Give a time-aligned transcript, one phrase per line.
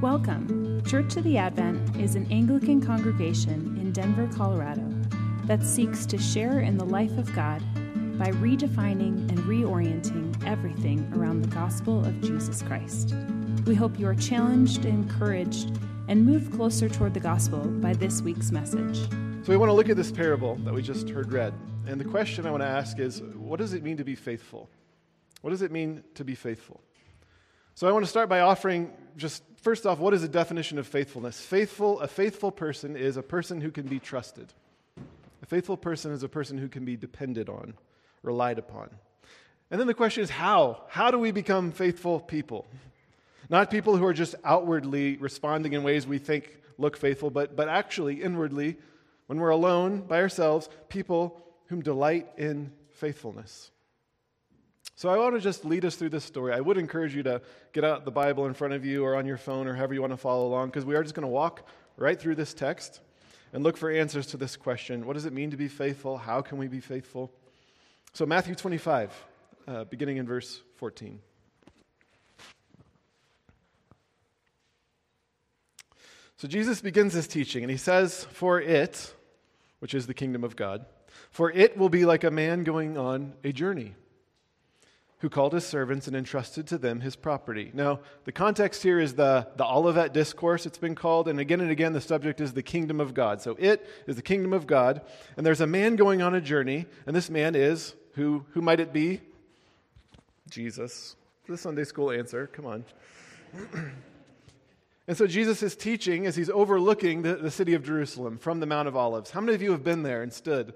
[0.00, 0.82] Welcome.
[0.86, 4.82] Church of the Advent is an Anglican congregation in Denver, Colorado
[5.44, 7.60] that seeks to share in the life of God
[8.18, 13.14] by redefining and reorienting everything around the gospel of Jesus Christ.
[13.66, 15.78] We hope you are challenged, encouraged,
[16.08, 19.00] and moved closer toward the gospel by this week's message.
[19.44, 21.52] So, we want to look at this parable that we just heard read.
[21.86, 24.70] And the question I want to ask is what does it mean to be faithful?
[25.42, 26.80] What does it mean to be faithful?
[27.74, 30.86] So I want to start by offering just first off, what is the definition of
[30.86, 31.38] faithfulness?
[31.40, 34.52] Faithful, a faithful person is a person who can be trusted.
[35.42, 37.74] A faithful person is a person who can be depended on,
[38.22, 38.90] relied upon.
[39.70, 40.82] And then the question is how?
[40.88, 42.66] How do we become faithful people?
[43.48, 47.68] Not people who are just outwardly responding in ways we think look faithful, but, but
[47.68, 48.76] actually inwardly,
[49.26, 53.70] when we're alone by ourselves, people whom delight in faithfulness.
[55.00, 56.52] So I want to just lead us through this story.
[56.52, 57.40] I would encourage you to
[57.72, 60.02] get out the Bible in front of you or on your phone or however you
[60.02, 61.66] want to follow along because we are just going to walk
[61.96, 63.00] right through this text
[63.54, 66.18] and look for answers to this question What does it mean to be faithful?
[66.18, 67.32] How can we be faithful?
[68.12, 69.24] So, Matthew 25,
[69.66, 71.18] uh, beginning in verse 14.
[76.36, 79.14] So, Jesus begins his teaching and he says, For it,
[79.78, 80.84] which is the kingdom of God,
[81.30, 83.94] for it will be like a man going on a journey
[85.20, 87.70] who called his servants and entrusted to them his property.
[87.74, 91.70] Now, the context here is the, the Olivet Discourse, it's been called, and again and
[91.70, 93.42] again the subject is the kingdom of God.
[93.42, 95.02] So it is the kingdom of God,
[95.36, 98.80] and there's a man going on a journey, and this man is, who, who might
[98.80, 99.20] it be?
[100.48, 101.16] Jesus.
[101.46, 102.84] The Sunday school answer, come on.
[105.06, 108.66] and so Jesus is teaching as he's overlooking the, the city of Jerusalem from the
[108.66, 109.30] Mount of Olives.
[109.32, 110.72] How many of you have been there and stood?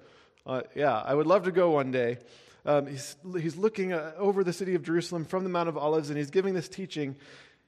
[0.47, 2.19] Uh, yeah, I would love to go one day.
[2.67, 6.09] Um, he's, he's looking uh, over the city of Jerusalem from the Mount of Olives,
[6.09, 7.17] and he's giving this teaching.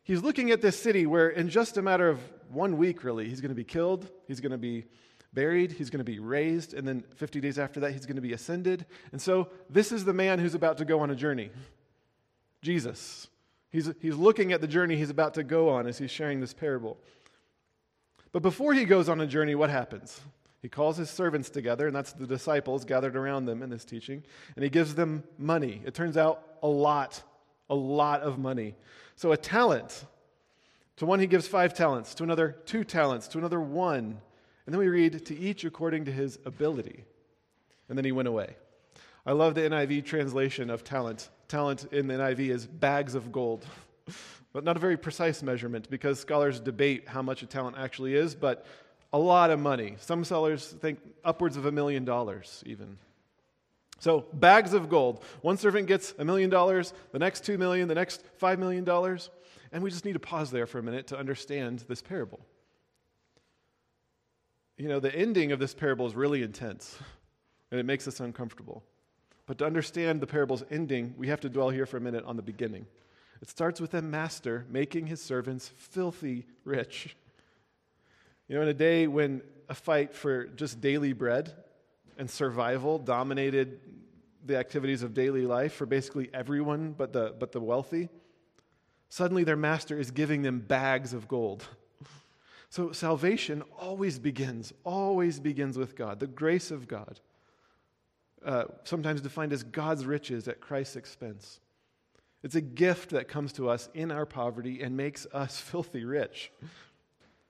[0.02, 3.40] He's looking at this city where, in just a matter of one week, really, he's
[3.40, 4.86] going to be killed, he's going to be
[5.34, 8.22] buried, he's going to be raised, and then 50 days after that, he's going to
[8.22, 8.86] be ascended.
[9.12, 11.50] And so, this is the man who's about to go on a journey
[12.62, 13.28] Jesus.
[13.70, 16.54] He's, he's looking at the journey he's about to go on as he's sharing this
[16.54, 16.98] parable.
[18.32, 20.20] But before he goes on a journey, what happens?
[20.62, 24.22] He calls his servants together, and that's the disciples gathered around them in this teaching,
[24.54, 25.82] and he gives them money.
[25.84, 27.22] It turns out a lot,
[27.68, 28.74] a lot of money.
[29.16, 30.04] So, a talent.
[30.96, 34.18] To one, he gives five talents, to another, two talents, to another, one.
[34.64, 37.04] And then we read, to each according to his ability.
[37.88, 38.56] And then he went away.
[39.26, 41.28] I love the NIV translation of talent.
[41.48, 43.66] Talent in the NIV is bags of gold,
[44.52, 48.34] but not a very precise measurement because scholars debate how much a talent actually is,
[48.34, 48.66] but
[49.16, 49.96] a lot of money.
[50.00, 52.98] Some sellers think upwards of a million dollars, even.
[53.98, 55.24] So, bags of gold.
[55.40, 59.30] One servant gets a million dollars, the next two million, the next five million dollars.
[59.72, 62.40] And we just need to pause there for a minute to understand this parable.
[64.76, 66.98] You know, the ending of this parable is really intense,
[67.70, 68.84] and it makes us uncomfortable.
[69.46, 72.36] But to understand the parable's ending, we have to dwell here for a minute on
[72.36, 72.84] the beginning.
[73.40, 77.16] It starts with a master making his servants filthy rich.
[78.48, 81.52] You know, in a day when a fight for just daily bread
[82.18, 83.80] and survival dominated
[84.44, 88.08] the activities of daily life for basically everyone but the, but the wealthy,
[89.08, 91.66] suddenly their master is giving them bags of gold.
[92.68, 97.20] So salvation always begins, always begins with God, the grace of God,
[98.44, 101.60] uh, sometimes defined as God's riches at Christ's expense.
[102.42, 106.52] It's a gift that comes to us in our poverty and makes us filthy rich.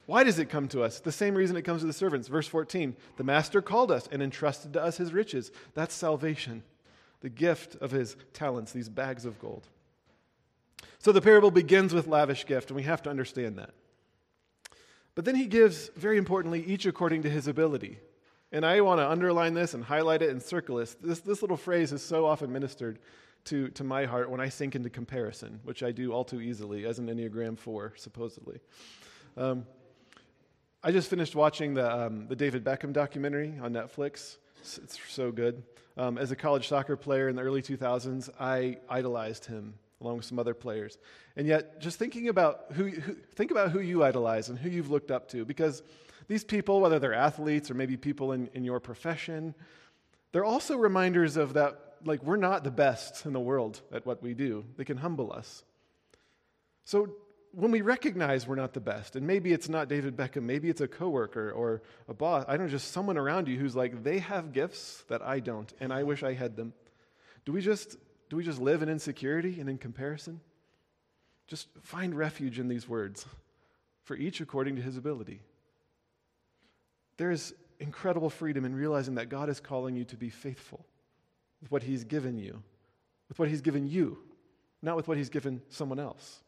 [0.07, 1.01] Why does it come to us?
[1.01, 2.29] The same reason it comes to the servants.
[2.29, 5.51] Verse 14 The master called us and entrusted to us his riches.
[5.75, 6.63] That's salvation,
[7.21, 9.67] the gift of his talents, these bags of gold.
[10.99, 13.71] So the parable begins with lavish gift, and we have to understand that.
[15.15, 17.99] But then he gives, very importantly, each according to his ability.
[18.53, 20.95] And I want to underline this and highlight it and circle this.
[20.95, 22.99] This, this little phrase is so often ministered
[23.47, 26.85] to, to my heart when I sink into comparison, which I do all too easily
[26.85, 28.61] as an Enneagram 4, supposedly.
[29.37, 29.67] Um,
[30.87, 34.37] I just finished watching the, um, the David Beckham documentary on Netflix.
[34.61, 35.65] It's, it's so good.
[35.97, 40.27] Um, as a college soccer player in the early 2000s, I idolized him along with
[40.27, 40.97] some other players.
[41.35, 44.89] And yet, just thinking about who, who, think about who you idolize and who you've
[44.89, 45.83] looked up to, because
[46.29, 49.57] these people, whether they're athletes or maybe people in, in your profession,
[50.31, 54.23] they're also reminders of that, like, we're not the best in the world at what
[54.23, 54.65] we do.
[54.77, 55.65] They can humble us.
[56.85, 57.17] So
[57.57, 60.83] when we recognize we're not the best, and maybe it's not David Beckham, maybe it's
[60.83, 64.19] a coworker or a boss, I don't know, just someone around you who's like, they
[64.19, 66.75] have gifts that I don't, and I wish I had them.
[67.47, 67.97] Do we just
[68.29, 70.41] do we just live in insecurity and in comparison?
[71.47, 73.25] Just find refuge in these words.
[74.07, 75.41] for each according to his ability.
[77.17, 80.87] There is incredible freedom in realizing that God is calling you to be faithful
[81.61, 82.63] with what he's given you,
[83.29, 84.19] with what he's given you,
[84.81, 86.41] not with what he's given someone else.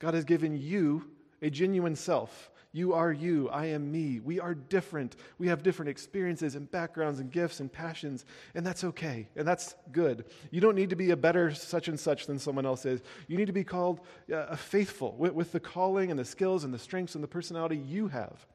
[0.00, 1.08] God has given you
[1.40, 2.50] a genuine self.
[2.72, 4.20] You are you, I am me.
[4.20, 5.16] We are different.
[5.38, 8.24] We have different experiences and backgrounds and gifts and passions,
[8.54, 10.24] and that's okay, and that's good.
[10.52, 13.02] You don't need to be a better such and such than someone else is.
[13.26, 14.00] You need to be called
[14.32, 17.76] uh, faithful with, with the calling and the skills and the strengths and the personality
[17.76, 18.46] you have.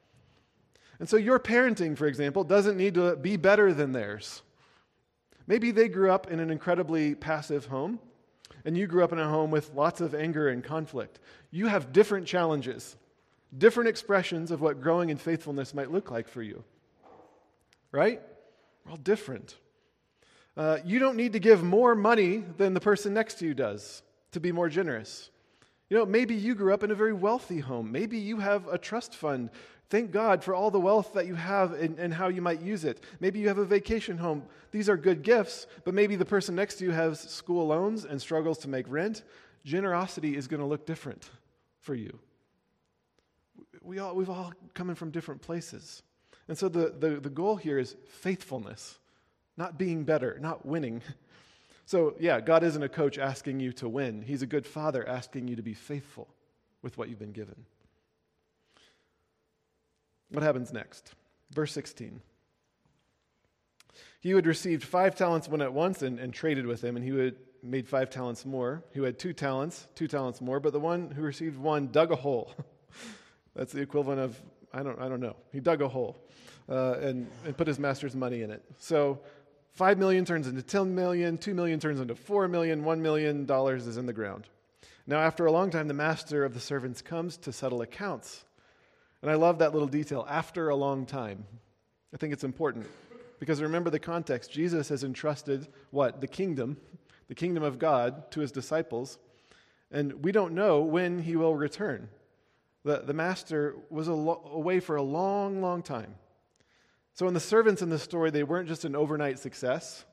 [1.00, 4.44] And so, your parenting, for example, doesn't need to be better than theirs.
[5.46, 8.00] Maybe they grew up in an incredibly passive home,
[8.64, 11.20] and you grew up in a home with lots of anger and conflict.
[11.52, 12.96] You have different challenges
[13.58, 16.64] different expressions of what growing in faithfulness might look like for you.
[17.92, 18.22] Right?
[18.84, 19.56] We're all different.
[20.58, 24.02] Uh, you don't need to give more money than the person next to you does
[24.32, 25.30] to be more generous.
[25.90, 27.92] You know, maybe you grew up in a very wealthy home.
[27.92, 29.50] Maybe you have a trust fund.
[29.90, 32.86] Thank God for all the wealth that you have and, and, how you might use
[32.86, 33.04] it.
[33.20, 34.44] Maybe you have a vacation home.
[34.72, 38.20] These are good gifts, but maybe the person next to you has school loans and
[38.20, 39.24] struggles to make rent.
[39.64, 41.30] Generosity is going to look different
[41.82, 42.20] for you
[43.86, 46.02] we all, we've all coming from different places.
[46.48, 48.98] And so the, the, the goal here is faithfulness,
[49.58, 51.02] not being better, not winning.
[51.88, 54.24] So, yeah, God isn't a coach asking you to win.
[54.24, 56.28] He's a good father asking you to be faithful
[56.82, 57.68] with what you've been given.
[60.32, 61.14] What happens next?
[61.52, 62.22] Verse 16.
[64.20, 67.06] He who had received five talents went at once and, and traded with him, and
[67.06, 70.74] he who had made five talents more, who had two talents, two talents more, but
[70.74, 72.54] the one who received one dug a hole
[73.56, 74.42] That's the equivalent of,
[74.74, 75.36] I don't, I don't know.
[75.54, 76.18] He dug a hole
[76.70, 78.64] uh, and, and put his master's money in it.
[78.80, 79.20] So
[79.74, 83.88] 5 million turns into 10 million, 2 million turns into 4 million, 1 million dollars
[83.88, 84.48] is in the ground.
[85.08, 88.44] Now, after a long time, the master of the servants comes to settle accounts.
[89.26, 91.46] And I love that little detail after a long time.
[92.14, 92.86] I think it's important
[93.40, 94.52] because remember the context.
[94.52, 96.22] Jesus has entrusted what?
[96.22, 96.78] The kingdom,
[97.28, 99.18] the kingdom of God, to his disciples.
[99.90, 102.08] And we don't know when he will return.
[102.84, 106.14] The, the master was away for a long, long time.
[107.14, 110.06] So, in the servants in the story, they weren't just an overnight success.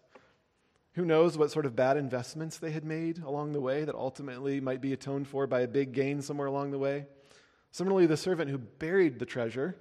[0.95, 4.59] Who knows what sort of bad investments they had made along the way that ultimately
[4.59, 7.05] might be atoned for by a big gain somewhere along the way?
[7.73, 9.77] Similarly, the servant who buried the treasure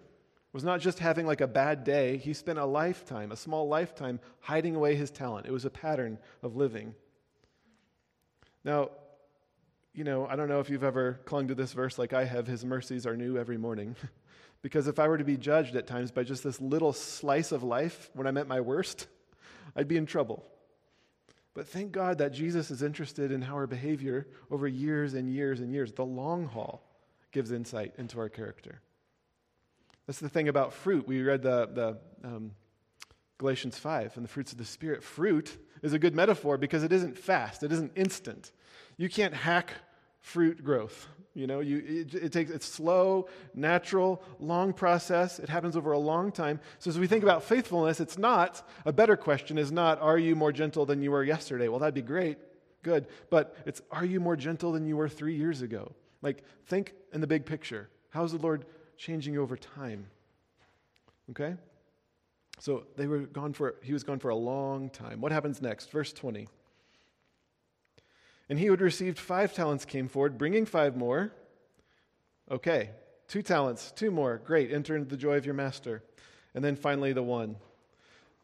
[0.54, 4.20] was not just having like a bad day, he spent a lifetime, a small lifetime,
[4.40, 5.46] hiding away his talent.
[5.46, 6.96] It was a pattern of living.
[8.64, 8.90] Now,
[9.94, 12.48] you know, I don't know if you've ever clung to this verse like I have
[12.48, 13.96] His mercies are new every morning.
[14.62, 17.64] because if I were to be judged at times by just this little slice of
[17.64, 19.08] life when I'm at my worst,
[19.76, 20.46] I'd be in trouble.
[21.54, 25.60] But thank God that Jesus is interested in how our behavior over years and years
[25.60, 26.88] and years, the long haul,
[27.31, 28.81] gives insight into our character.
[30.07, 31.07] That's the thing about fruit.
[31.07, 32.51] We read the, the um,
[33.38, 35.04] Galatians 5 and the fruits of the Spirit.
[35.04, 38.51] Fruit is a good metaphor because it isn't fast, it isn't instant.
[38.98, 39.74] You can't hack
[40.19, 41.07] fruit growth.
[41.33, 45.39] You know, you, it, it, takes it's slow, natural, long process.
[45.39, 46.60] It happens over a long time.
[46.80, 49.57] So as we think about faithfulness, it's not a better question.
[49.57, 51.69] Is not are you more gentle than you were yesterday?
[51.69, 52.38] Well, that'd be great,
[52.84, 53.07] good.
[53.30, 55.94] But it's are you more gentle than you were three years ago?
[56.22, 57.90] Like think in the big picture.
[58.10, 58.66] How's the Lord
[58.98, 60.08] changing you over time?
[61.32, 61.56] Okay.
[62.60, 65.22] So they were gone for he was gone for a long time.
[65.22, 65.90] What happens next?
[65.92, 66.48] Verse twenty.
[68.50, 71.32] And he who had received five talents came forward, bringing five more.
[72.51, 72.90] Okay,
[73.30, 74.42] two talents, two more.
[74.46, 76.04] Great, enter into the joy of your master.
[76.54, 77.56] And then finally, the one.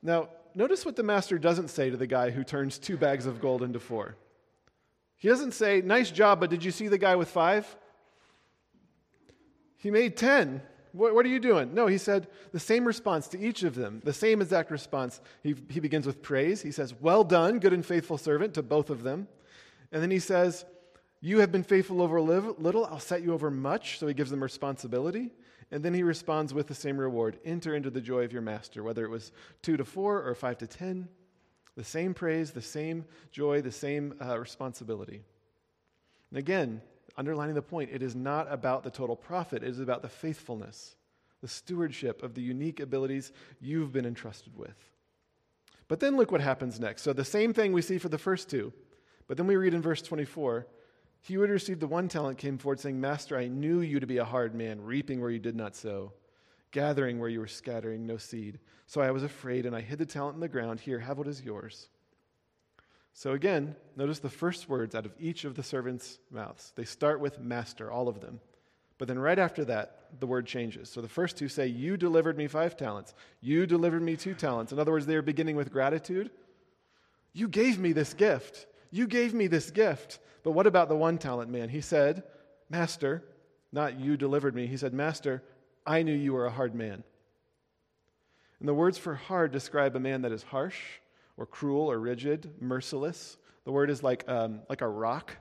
[0.01, 3.41] Now, notice what the master doesn't say to the guy who turns two bags of
[3.41, 4.15] gold into four.
[5.17, 7.75] He doesn't say, Nice job, but did you see the guy with five?
[9.77, 10.61] He made ten.
[10.91, 11.73] What, what, are you doing?
[11.73, 15.21] No, he said the same response to each of them, the same exact response.
[15.43, 16.61] He, he begins with praise.
[16.61, 19.27] He says, Well done, good and faithful servant, to both of them.
[19.91, 20.65] And then he says,
[21.21, 23.99] You have been faithful over little, I'll set you over much.
[23.99, 25.31] So he gives them responsibility.
[25.69, 28.83] And then he responds with the same reward enter into the joy of your master,
[28.83, 29.31] whether it was
[29.61, 31.09] two to four or five to ten.
[31.77, 35.21] The same praise, the same joy, the same uh, responsibility.
[36.31, 36.81] And again,
[37.15, 40.95] underlining the point, it is not about the total profit, it is about the faithfulness,
[41.39, 43.31] the stewardship of the unique abilities
[43.61, 44.75] you've been entrusted with.
[45.87, 47.03] But then look what happens next.
[47.03, 48.73] So, the same thing we see for the first two.
[49.27, 50.65] But then we read in verse 24
[51.21, 54.07] He who had received the one talent came forward, saying, Master, I knew you to
[54.07, 56.11] be a hard man, reaping where you did not sow,
[56.71, 58.59] gathering where you were scattering no seed.
[58.85, 60.79] So I was afraid, and I hid the talent in the ground.
[60.79, 61.89] Here, have what is yours.
[63.13, 66.71] So again, notice the first words out of each of the servants' mouths.
[66.75, 68.39] They start with master, all of them.
[68.97, 70.89] But then right after that, the word changes.
[70.89, 73.13] So the first two say, You delivered me five talents.
[73.41, 74.71] You delivered me two talents.
[74.71, 76.31] In other words, they are beginning with gratitude.
[77.33, 78.65] You gave me this gift.
[78.91, 80.19] You gave me this gift.
[80.43, 81.69] But what about the one talent man?
[81.69, 82.23] He said,
[82.69, 83.23] Master,
[83.71, 84.65] not you delivered me.
[84.65, 85.43] He said, Master,
[85.87, 87.03] I knew you were a hard man.
[88.59, 90.79] And the words for hard describe a man that is harsh
[91.37, 93.37] or cruel or rigid, merciless.
[93.65, 95.37] The word is like, um, like a rock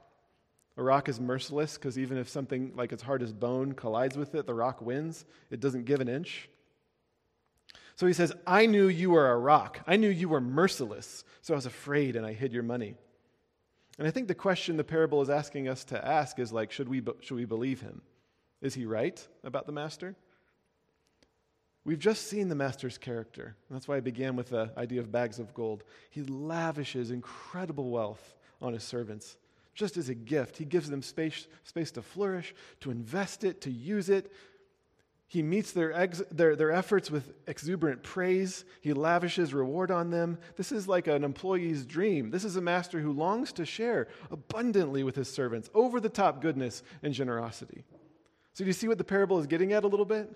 [0.76, 4.34] a rock is merciless because even if something like as hard as bone collides with
[4.34, 5.24] it, the rock wins.
[5.50, 6.50] It doesn't give an inch.
[7.96, 9.80] So he says, I knew you were a rock.
[9.86, 11.24] I knew you were merciless.
[11.40, 12.94] So I was afraid and I hid your money.
[13.98, 16.90] And I think the question the parable is asking us to ask is like, should
[16.90, 18.02] we, should we believe him?
[18.60, 20.14] Is he right about the master?
[21.86, 23.54] We've just seen the master's character.
[23.70, 25.84] That's why I began with the idea of bags of gold.
[26.10, 29.36] He lavishes incredible wealth on his servants
[29.72, 30.56] just as a gift.
[30.56, 34.32] He gives them space, space to flourish, to invest it, to use it.
[35.28, 38.64] He meets their, ex, their, their efforts with exuberant praise.
[38.80, 40.38] He lavishes reward on them.
[40.56, 42.32] This is like an employee's dream.
[42.32, 46.42] This is a master who longs to share abundantly with his servants, over the top
[46.42, 47.84] goodness and generosity.
[48.54, 50.34] So, do you see what the parable is getting at a little bit?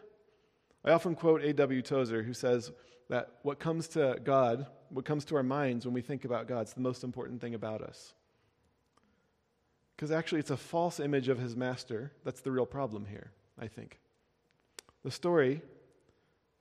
[0.84, 1.82] I often quote A.W.
[1.82, 2.72] Tozer, who says
[3.08, 6.66] that what comes to God, what comes to our minds when we think about God,
[6.66, 8.14] is the most important thing about us.
[9.96, 13.66] Because actually, it's a false image of his master that's the real problem here, I
[13.66, 13.98] think.
[15.04, 15.60] The story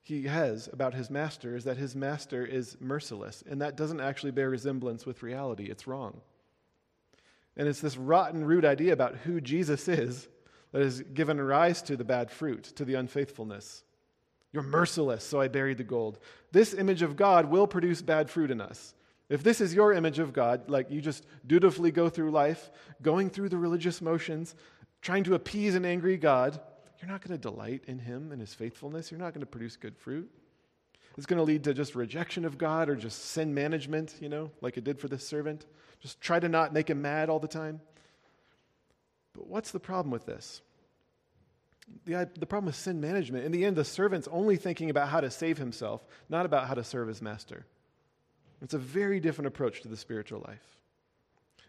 [0.02, 4.32] he has about his master is that his master is merciless, and that doesn't actually
[4.32, 5.64] bear resemblance with reality.
[5.70, 6.20] It's wrong.
[7.56, 10.28] And it's this rotten root idea about who Jesus is
[10.72, 13.84] that has given rise to the bad fruit, to the unfaithfulness.
[14.52, 16.18] You're merciless, so I buried the gold.
[16.52, 18.94] This image of God will produce bad fruit in us.
[19.28, 23.30] If this is your image of God, like you just dutifully go through life, going
[23.30, 24.56] through the religious motions,
[25.02, 26.60] trying to appease an angry God,
[27.00, 29.10] you're not going to delight in Him and His faithfulness.
[29.10, 30.28] You're not going to produce good fruit.
[31.16, 34.50] It's going to lead to just rejection of God or just sin management, you know,
[34.60, 35.66] like it did for this servant.
[36.00, 37.80] Just try to not make him mad all the time.
[39.34, 40.60] But what's the problem with this?
[42.04, 45.20] The, the problem with sin management, in the end, the servant's only thinking about how
[45.20, 47.66] to save himself, not about how to serve his master.
[48.62, 50.78] It's a very different approach to the spiritual life.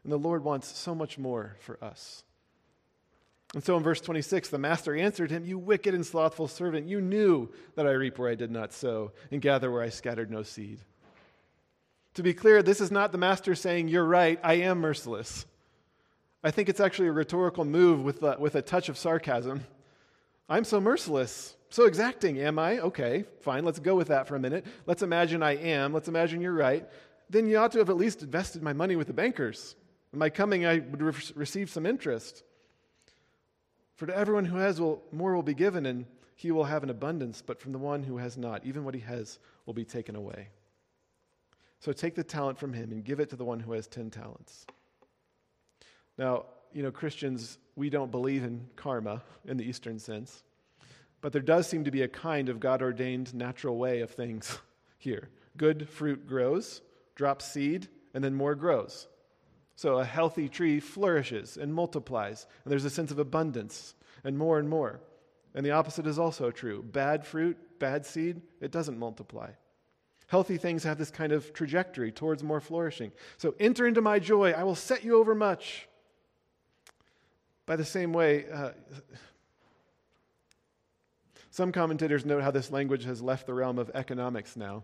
[0.04, 2.24] And the Lord wants so much more for us.
[3.54, 7.02] And so in verse 26, the master answered him, You wicked and slothful servant, you
[7.02, 10.44] knew that I reap where I did not sow and gather where I scattered no
[10.44, 10.80] seed.
[12.16, 15.46] To be clear, this is not the master saying, You're right, I am merciless.
[16.44, 19.66] I think it's actually a rhetorical move with a, with a touch of sarcasm.
[20.52, 21.56] I'm so merciless.
[21.70, 22.80] So exacting, am I?
[22.80, 24.66] Okay, fine, let's go with that for a minute.
[24.86, 25.94] Let's imagine I am.
[25.94, 26.86] Let's imagine you're right.
[27.30, 29.78] Then you ought to have at least invested my money with the bankers.
[30.12, 32.44] In my coming, I would re- receive some interest.
[33.96, 36.06] For to everyone who has, will, more will be given, and
[36.36, 39.00] he will have an abundance, but from the one who has not, even what he
[39.00, 40.50] has will be taken away.
[41.80, 44.10] So take the talent from him and give it to the one who has 10
[44.10, 44.66] talents.
[46.18, 50.44] Now, you know, Christians, we don't believe in karma in the Eastern sense.
[51.22, 54.60] But there does seem to be a kind of God ordained natural way of things
[54.98, 55.30] here.
[55.58, 56.82] Good fruit grows,
[57.16, 59.08] drops seed, and then more grows.
[59.76, 64.60] So a healthy tree flourishes and multiplies, and there's a sense of abundance and more
[64.60, 65.02] and more.
[65.54, 66.84] And the opposite is also true.
[66.84, 69.50] Bad fruit, bad seed, it doesn't multiply.
[70.28, 73.12] Healthy things have this kind of trajectory towards more flourishing.
[73.38, 75.90] So enter into my joy, I will set you over much.
[77.72, 78.72] By the same way, uh,
[81.52, 84.84] some commentators note how this language has left the realm of economics now.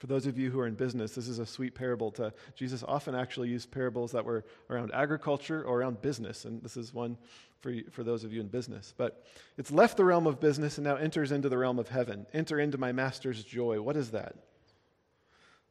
[0.00, 2.82] For those of you who are in business, this is a sweet parable to Jesus
[2.82, 7.16] often actually used parables that were around agriculture or around business, and this is one
[7.60, 8.92] for, for those of you in business.
[8.96, 9.24] But
[9.56, 12.26] it's left the realm of business and now enters into the realm of heaven.
[12.34, 13.80] Enter into my master's joy.
[13.80, 14.34] What is that?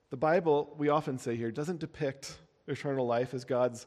[0.10, 3.86] The Bible, we often say here, doesn't depict eternal life as God's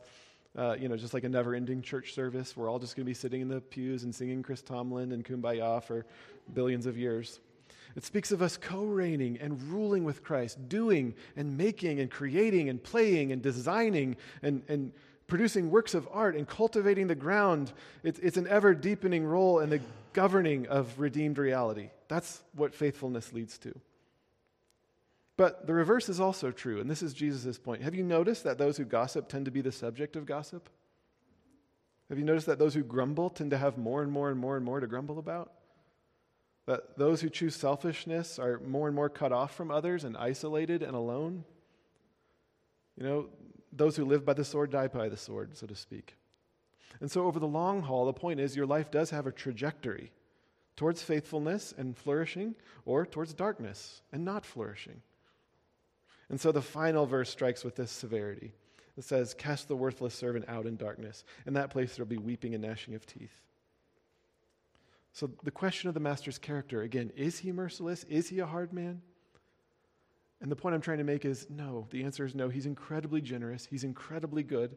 [0.57, 2.57] uh, you know, just like a never ending church service.
[2.57, 5.25] We're all just going to be sitting in the pews and singing Chris Tomlin and
[5.25, 6.07] Kumbaya for
[6.55, 7.41] billions of years.
[7.95, 12.69] It speaks of us co reigning and ruling with Christ, doing and making and creating
[12.69, 14.93] and playing and designing and, and
[15.27, 17.73] producing works of art and cultivating the ground.
[18.03, 19.81] It's, it's an ever deepening role in the
[20.13, 21.91] governing of redeemed reality.
[22.09, 23.75] That's what faithfulness leads to.
[25.37, 27.83] But the reverse is also true, and this is Jesus' point.
[27.83, 30.71] Have you noticed that those who gossip tend to be the subject of gossip?
[32.09, 34.57] Have you noticed that those who grumble tend to have more and more and more
[34.57, 35.53] and more to grumble about?
[36.67, 40.83] That those who choose selfishness are more and more cut off from others and isolated
[40.83, 41.45] and alone?
[42.97, 43.27] You know,
[43.73, 46.17] those who live by the sword die by the sword, so to speak.
[47.01, 50.13] And so, over the long haul, the point is your life does have a trajectory
[50.77, 55.03] towards faithfulness and flourishing, or towards darkness and not flourishing.
[56.29, 58.53] And so, the final verse strikes with this severity.
[58.97, 61.25] It says, Cast the worthless servant out in darkness.
[61.47, 63.43] In that place, there will be weeping and gnashing of teeth.
[65.13, 68.05] So, the question of the master's character again, is he merciless?
[68.05, 69.03] Is he a hard man?
[70.41, 71.87] And the point I'm trying to make is no.
[71.91, 72.49] The answer is no.
[72.49, 74.77] He's incredibly generous, he's incredibly good.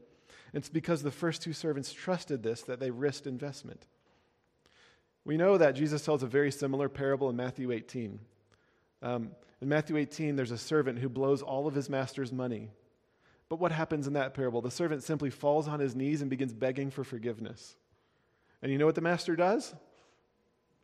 [0.53, 3.88] It's because the first two servants trusted this that they risked investment.
[5.25, 8.20] We know that Jesus tells a very similar parable in Matthew 18.
[9.01, 12.70] Um, in Matthew 18, there's a servant who blows all of his master's money.
[13.50, 14.62] But what happens in that parable?
[14.62, 17.75] The servant simply falls on his knees and begins begging for forgiveness.
[18.62, 19.74] And you know what the master does?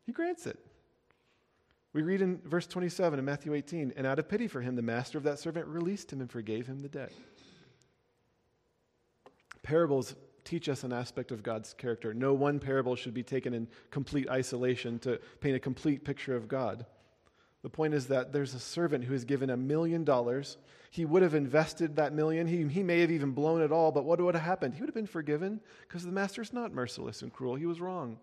[0.06, 0.60] He grants it.
[1.94, 4.82] We read in verse 27 in Matthew 18, and out of pity for him, the
[4.82, 7.14] master of that servant released him and forgave him the debt.
[9.64, 12.14] Parables teach us an aspect of God's character.
[12.14, 16.48] No one parable should be taken in complete isolation to paint a complete picture of
[16.48, 16.86] God.
[17.66, 20.58] The point is that there's a servant who is given a million dollars.
[20.92, 22.46] He would have invested that million.
[22.46, 24.76] He, he may have even blown it all, but what would have happened?
[24.76, 27.56] He would have been forgiven because the master's not merciless and cruel.
[27.56, 28.20] He was wrong.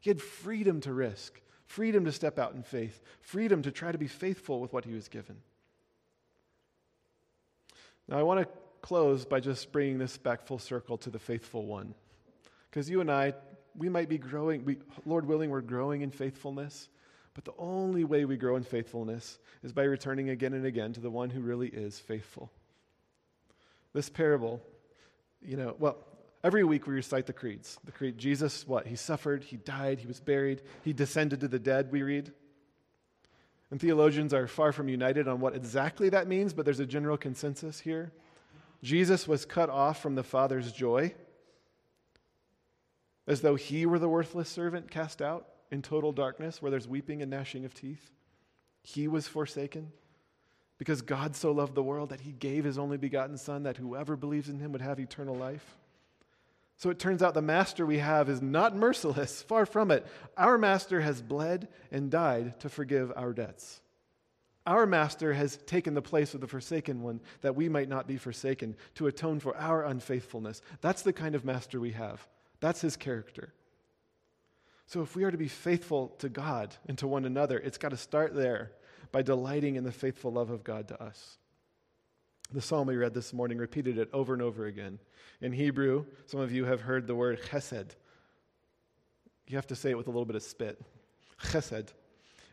[0.00, 3.98] He had freedom to risk, freedom to step out in faith, freedom to try to
[3.98, 5.36] be faithful with what he was given.
[8.08, 8.48] Now, I want to
[8.80, 11.94] close by just bringing this back full circle to the faithful one.
[12.70, 13.34] Because you and I,
[13.76, 16.88] we might be growing, we, Lord willing, we're growing in faithfulness.
[17.36, 21.00] But the only way we grow in faithfulness is by returning again and again to
[21.00, 22.50] the one who really is faithful.
[23.92, 24.62] This parable,
[25.42, 25.98] you know, well,
[26.42, 27.78] every week we recite the creeds.
[27.84, 28.86] The creed, Jesus, what?
[28.86, 32.32] He suffered, he died, he was buried, he descended to the dead, we read.
[33.70, 37.18] And theologians are far from united on what exactly that means, but there's a general
[37.18, 38.12] consensus here.
[38.82, 41.12] Jesus was cut off from the Father's joy,
[43.26, 47.22] as though he were the worthless servant cast out in total darkness where there's weeping
[47.22, 48.10] and gnashing of teeth.
[48.82, 49.92] He was forsaken
[50.78, 54.16] because God so loved the world that he gave his only begotten Son that whoever
[54.16, 55.76] believes in him would have eternal life.
[56.78, 60.06] So it turns out the master we have is not merciless, far from it.
[60.36, 63.80] Our master has bled and died to forgive our debts.
[64.66, 68.18] Our master has taken the place of the forsaken one that we might not be
[68.18, 70.60] forsaken to atone for our unfaithfulness.
[70.80, 72.26] That's the kind of master we have.
[72.60, 73.54] That's his character.
[74.86, 77.88] So, if we are to be faithful to God and to one another, it's got
[77.88, 78.70] to start there
[79.10, 81.38] by delighting in the faithful love of God to us.
[82.52, 85.00] The psalm we read this morning repeated it over and over again.
[85.40, 87.90] In Hebrew, some of you have heard the word chesed.
[89.48, 90.80] You have to say it with a little bit of spit.
[91.42, 91.88] Chesed.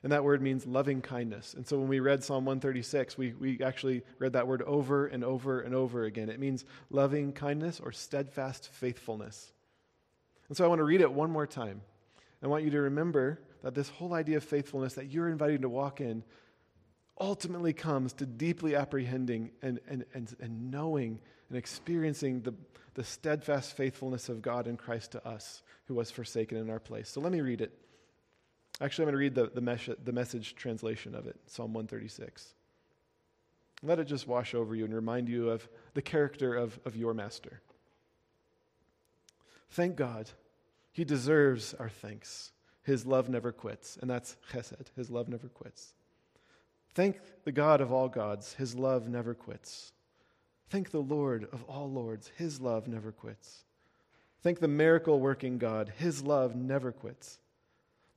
[0.02, 1.54] And that word means loving kindness.
[1.54, 5.24] And so when we read Psalm 136, we, we actually read that word over and
[5.24, 6.30] over and over again.
[6.30, 9.54] It means loving kindness or steadfast faithfulness.
[10.50, 11.82] And so I want to read it one more time.
[12.44, 15.70] I want you to remember that this whole idea of faithfulness that you're invited to
[15.70, 16.24] walk in
[17.20, 22.54] ultimately comes to deeply apprehending and, and, and, and knowing and experiencing the,
[22.96, 27.10] the steadfast faithfulness of God in Christ to us who was forsaken in our place.
[27.10, 27.72] So let me read it.
[28.82, 32.56] Actually, I'm going to read the, the, the message translation of it, Psalm 136.
[33.84, 37.14] Let it just wash over you and remind you of the character of, of your
[37.14, 37.62] master.
[39.70, 40.30] Thank God
[40.94, 42.52] he deserves our thanks.
[42.84, 43.98] His love never quits.
[44.00, 44.88] And that's chesed.
[44.96, 45.94] His love never quits.
[46.94, 48.54] Thank the God of all gods.
[48.54, 49.92] His love never quits.
[50.70, 52.32] Thank the Lord of all lords.
[52.38, 53.64] His love never quits.
[54.44, 55.92] Thank the miracle working God.
[55.98, 57.40] His love never quits.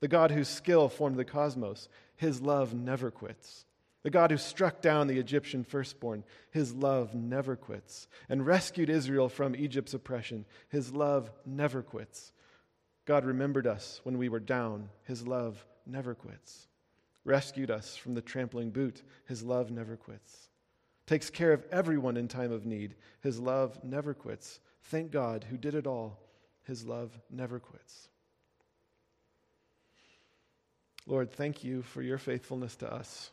[0.01, 1.89] The God whose skill formed the cosmos.
[2.17, 3.65] His love never quits.
[4.03, 9.29] The God who struck down the Egyptian firstborn, his love never quits, and rescued Israel
[9.29, 12.31] from Egypt's oppression, his love never quits.
[13.07, 14.89] God remembered us when we were down.
[15.05, 16.67] His love never quits.
[17.25, 19.03] Rescued us from the trampling boot.
[19.27, 20.49] His love never quits.
[21.07, 22.97] Takes care of everyone in time of need.
[23.23, 24.59] His love never quits.
[24.83, 26.19] Thank God who did it all.
[26.65, 28.09] His love never quits.
[31.07, 33.31] Lord, thank you for your faithfulness to us.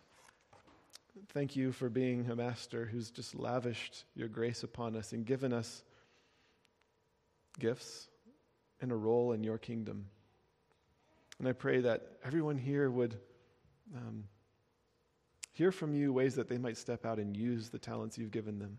[1.30, 5.52] Thank you for being a master who's just lavished your grace upon us and given
[5.52, 5.82] us
[7.60, 8.08] gifts
[8.84, 10.06] and a role in your kingdom.
[11.40, 13.18] And I pray that everyone here would
[13.96, 14.26] um,
[15.54, 18.60] hear from you ways that they might step out and use the talents you've given
[18.60, 18.78] them,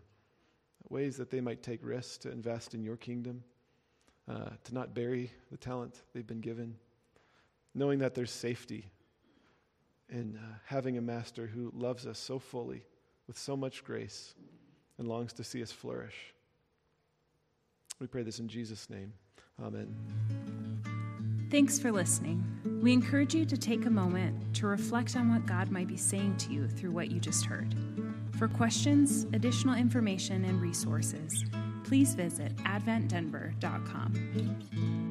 [0.89, 3.43] ways that they might take risks to invest in your kingdom,
[4.29, 6.75] uh, to not bury the talent they've been given,
[7.73, 8.85] knowing that there's safety
[10.09, 12.83] in uh, having a master who loves us so fully
[13.25, 14.35] with so much grace
[14.99, 16.35] and longs to see us flourish.
[17.99, 19.13] We pray this in Jesus' name.
[19.63, 19.95] Amen.
[21.51, 22.43] Thanks for listening.
[22.81, 26.37] We encourage you to take a moment to reflect on what God might be saying
[26.37, 27.75] to you through what you just heard.
[28.37, 31.45] For questions, additional information, and resources,
[31.83, 35.04] please visit adventdenver.com.